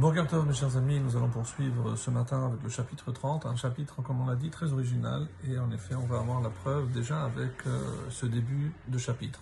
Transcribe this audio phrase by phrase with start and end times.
[0.00, 4.00] Bonjour mes chers amis, nous allons poursuivre ce matin avec le chapitre 30, un chapitre,
[4.00, 7.24] comme on l'a dit, très original, et en effet, on va avoir la preuve déjà
[7.24, 9.40] avec euh, ce début de chapitre.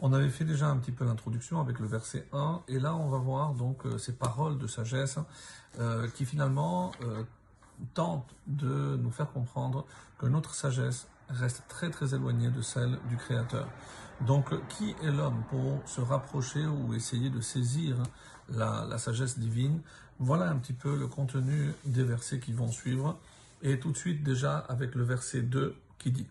[0.00, 3.08] On avait fait déjà un petit peu l'introduction avec le verset 1, et là on
[3.08, 5.18] va voir donc euh, ces paroles de sagesse
[5.78, 6.90] euh, qui finalement
[7.94, 9.86] tentent de nous faire comprendre
[10.18, 13.68] que notre sagesse reste très très éloignée de celle du Créateur.
[14.20, 17.96] Donc, qui est l'homme pour se rapprocher ou essayer de saisir
[18.48, 19.80] la, sagesse divine?
[20.18, 23.18] Voilà un petit peu le contenu des versets qui vont suivre.
[23.62, 26.26] Et tout de suite déjà avec le verset 2 qui dit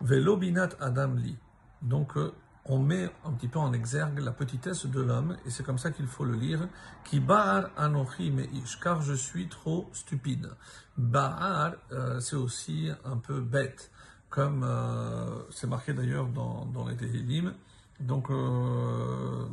[0.00, 1.36] velobinat adam li.
[1.82, 2.32] Donc, euh,
[2.66, 5.90] on met un petit peu en exergue la petitesse de l'homme, et c'est comme ça
[5.90, 6.68] qu'il faut le lire.
[7.04, 10.50] Ki bar meish, car je suis trop stupide.
[10.96, 13.90] Bar, euh, c'est aussi un peu bête,
[14.30, 17.52] comme euh, c'est marqué d'ailleurs dans, les Tehillim.
[17.98, 19.46] Donc, euh,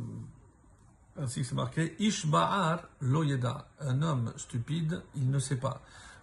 [1.16, 5.82] ainsi c'est marqué, Ish ba'ar lo yeda, un homme stupide, il ne sait pas.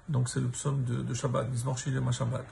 [0.10, 1.48] Donc c'est le psaume de, de Shabbat,
[2.02, 2.46] ma Shabbat.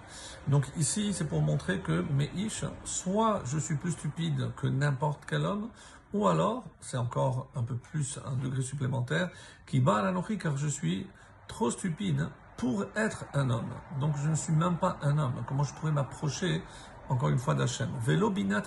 [0.48, 5.23] Donc ici, c'est pour montrer que mes ish, soit je suis plus stupide que n'importe
[5.25, 5.70] quel homme,
[6.14, 9.30] ou alors, c'est encore un peu plus un degré supplémentaire,
[9.66, 11.08] qui bat la car je suis
[11.48, 13.72] trop stupide pour être un homme.
[14.00, 15.44] Donc je ne suis même pas un homme.
[15.48, 16.64] Comment je pourrais m'approcher,
[17.09, 17.89] encore une fois, d'Hachem?
[18.02, 18.64] Velo binat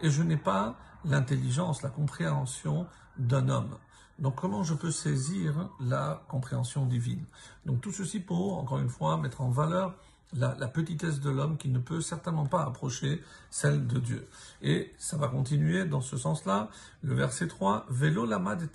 [0.00, 3.76] et je n'ai pas l'intelligence, la compréhension d'un homme.
[4.18, 7.24] Donc comment je peux saisir la compréhension divine?
[7.66, 9.94] Donc tout ceci pour, encore une fois, mettre en valeur
[10.34, 14.28] la, petitesse de l'homme qui ne peut certainement pas approcher celle de Dieu.
[14.62, 16.68] Et ça va continuer dans ce sens-là.
[17.02, 18.68] Le verset 3, Velo lama de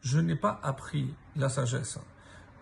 [0.00, 1.98] Je n'ai pas appris la sagesse.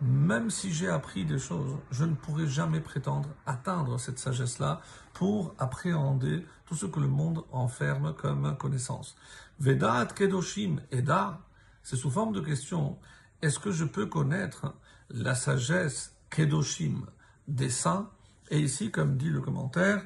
[0.03, 4.83] Même si j'ai appris des choses, je ne pourrai jamais prétendre atteindre cette sagesse-là
[5.15, 9.17] pour appréhender tout ce que le monde enferme comme connaissance.
[9.59, 11.41] Vedat kedoshim eda
[11.87, 12.99] c'est sous forme de question.
[13.43, 14.75] Est-ce que je peux connaître
[15.09, 17.07] la sagesse Kedoshim
[17.47, 18.11] des saints?
[18.51, 20.05] Et ici, comme dit le commentaire,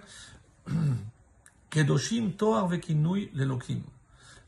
[1.70, 3.80] Kedoshim Toar Vekinui l'Elokim.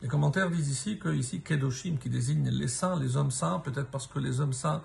[0.03, 3.89] Les commentaires disent ici que ici Kedoshim qui désigne les saints, les hommes saints, peut-être
[3.89, 4.83] parce que les hommes saints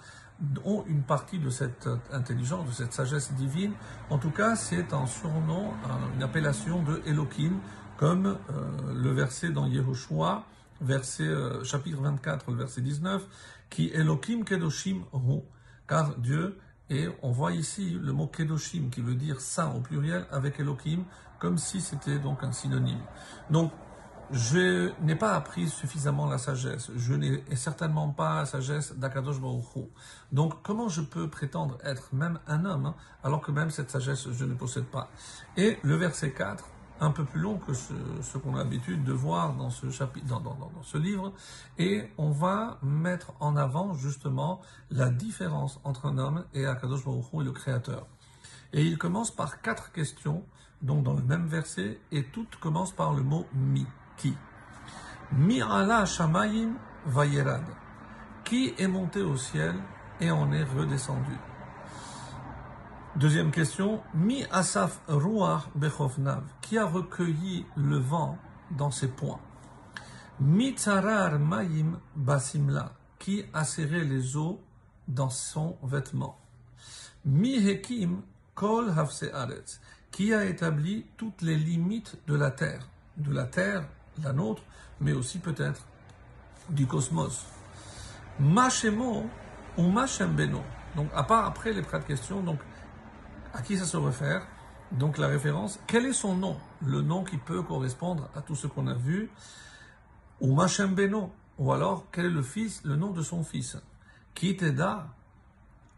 [0.65, 3.75] ont une partie de cette intelligence, de cette sagesse divine.
[4.09, 5.75] En tout cas, c'est un surnom,
[6.15, 7.59] une appellation de Elohim,
[7.99, 10.47] comme euh, le verset dans Yehoshua
[10.83, 13.27] euh, chapitre 24, le verset 19,
[13.71, 15.41] qui Elohim Kedoshim Hu,
[15.87, 16.59] car Dieu,
[16.91, 21.05] et on voit ici le mot Kedoshim qui veut dire saint au pluriel avec Elohim,
[21.39, 23.03] comme si c'était donc un synonyme.
[23.51, 23.73] Donc,
[24.31, 26.91] je n'ai pas appris suffisamment la sagesse.
[26.97, 29.89] Je n'ai certainement pas la sagesse d'Akadosh Baruch
[30.33, 32.95] Donc, comment je peux prétendre être même un homme, hein,
[33.25, 35.11] alors que même cette sagesse, je ne possède pas?
[35.57, 36.65] Et le verset 4,
[37.01, 40.57] un peu plus long que ce, qu'on a l'habitude de voir dans ce chapitre, dans,
[40.83, 41.33] ce livre,
[41.79, 44.61] et on va mettre en avant justement
[44.91, 48.07] la différence entre un homme et Akadosh Baruch et le Créateur.
[48.73, 50.45] Et il commence par quatre questions,
[50.83, 53.87] donc dans le même verset, et toutes commencent par le mot mi,
[54.17, 54.37] qui?
[55.33, 55.61] Mi
[56.07, 56.75] shamayim
[57.07, 57.65] vayerad.
[58.45, 59.75] Qui est monté au ciel
[60.21, 61.37] et en est redescendu?
[63.19, 68.39] Deuxième question, Mi Asaf Ruach Bechofnav, qui a recueilli le vent
[68.71, 69.41] dans ses poings?
[70.39, 74.61] Mi Tzarar Mayim Basimla, qui a serré les eaux
[75.09, 76.39] dans son vêtement?
[77.25, 78.23] Mi Hekim
[78.55, 79.81] Kol Aretz,
[80.13, 83.89] qui a établi toutes les limites de la terre, de la terre,
[84.23, 84.63] la nôtre,
[85.01, 85.83] mais aussi peut-être
[86.69, 87.47] du cosmos.
[88.39, 89.29] Machemo
[89.77, 90.63] ou Machem Beno.
[90.95, 92.61] Donc, à part après les prêtres questions, donc
[93.53, 94.47] à qui ça se réfère
[94.93, 96.57] Donc la référence, quel est son nom?
[96.85, 99.31] Le nom qui peut correspondre à tout ce qu'on a vu.
[100.41, 101.33] Ou Machem Beno.
[101.59, 103.77] Ou alors, quel est le fils, le nom de son fils?
[104.35, 105.09] Qui t'aida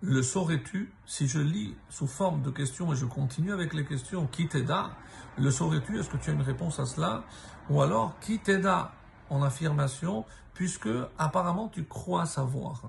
[0.01, 0.93] Le saurais-tu?
[1.05, 4.91] Si je lis sous forme de questions et je continue avec les questions, qui t'aida
[5.37, 5.99] Le saurais-tu?
[5.99, 7.25] Est-ce que tu as une réponse à cela?
[7.69, 8.93] Ou alors, qui t'aida
[9.29, 10.25] en affirmation,
[10.55, 10.89] puisque
[11.19, 12.83] apparemment tu crois savoir.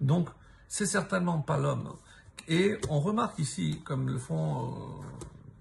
[0.00, 0.28] Donc,
[0.68, 1.94] c'est certainement pas l'homme.
[2.48, 4.72] Et on remarque ici, comme le font euh,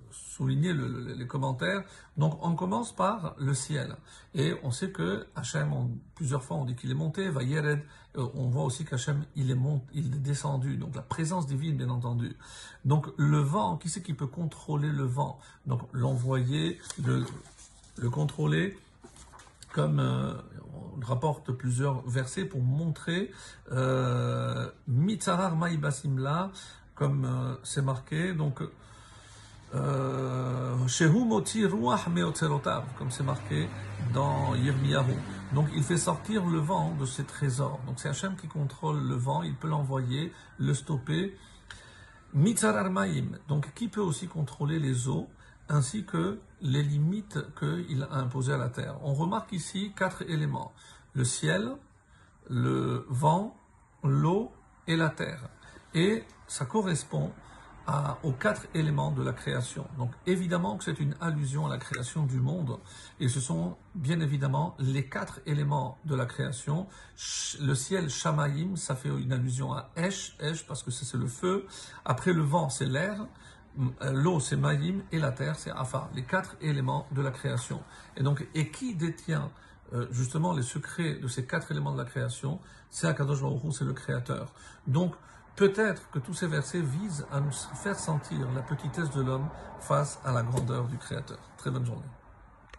[0.09, 1.83] souligner les commentaires,
[2.15, 3.97] donc on commence par le ciel.
[4.33, 5.69] Et on sait que Hachem,
[6.15, 7.83] plusieurs fois on dit qu'il est monté, va Yered,
[8.15, 9.57] euh, on voit aussi qu'Hachem il est,
[9.93, 12.37] il est descendu, donc la présence divine bien entendu.
[12.85, 15.39] Donc le vent, qui c'est qui peut contrôler le vent?
[15.65, 17.25] Donc l'envoyer, le,
[17.97, 18.77] le contrôler,
[19.77, 20.33] comme euh,
[20.73, 23.29] on rapporte plusieurs versets pour montrer
[23.71, 26.49] euh, Mitzarar Maïbasimla,
[26.95, 28.33] comme euh, c'est marqué.
[28.33, 28.63] Donc,
[30.87, 31.63] Shehu moti
[32.97, 33.69] comme c'est marqué
[34.15, 35.13] dans Yirmiyahu.
[35.53, 37.79] Donc il fait sortir le vent de ses trésors.
[37.85, 41.37] Donc c'est Hachem qui contrôle le vent, il peut l'envoyer, le stopper.
[42.33, 45.27] Mitzar armaim, donc qui peut aussi contrôler les eaux?
[45.69, 48.97] Ainsi que les limites qu'il a imposées à la terre.
[49.03, 50.73] On remarque ici quatre éléments
[51.13, 51.71] le ciel,
[52.49, 53.57] le vent,
[54.03, 54.51] l'eau
[54.87, 55.49] et la terre.
[55.95, 57.31] Et ça correspond
[58.23, 59.87] aux quatre éléments de la création.
[59.97, 62.79] Donc évidemment que c'est une allusion à la création du monde,
[63.19, 66.87] et ce sont bien évidemment les quatre éléments de la création.
[67.61, 71.65] Le ciel, Shamaim, ça fait une allusion à Esh, Esh parce que c'est le feu.
[72.03, 73.25] Après le vent, c'est l'air.
[74.11, 77.81] L'eau, c'est Maïm, et la terre, c'est Afa, les quatre éléments de la création.
[78.15, 79.51] Et donc, et qui détient
[79.93, 82.59] euh, justement les secrets de ces quatre éléments de la création?
[82.89, 83.39] C'est Akadosh
[83.71, 84.53] c'est le créateur.
[84.87, 85.13] Donc,
[85.57, 89.49] Peut-être que tous ces versets visent à nous faire sentir la petitesse de l'homme
[89.79, 91.39] face à la grandeur du Créateur.
[91.57, 92.05] Très bonne journée.